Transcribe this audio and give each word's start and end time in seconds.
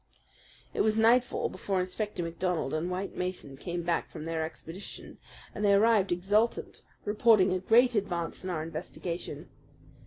It 0.73 0.81
was 0.81 0.97
nightfall 0.97 1.47
before 1.49 1.79
Inspector 1.79 2.23
MacDonald 2.23 2.73
and 2.73 2.89
White 2.89 3.15
Mason 3.15 3.55
came 3.55 3.83
back 3.83 4.09
from 4.09 4.25
their 4.25 4.43
expedition, 4.43 5.19
and 5.53 5.63
they 5.63 5.75
arrived 5.75 6.11
exultant, 6.11 6.81
reporting 7.05 7.53
a 7.53 7.59
great 7.59 7.93
advance 7.93 8.43
in 8.43 8.49
our 8.49 8.63
investigation. 8.63 9.49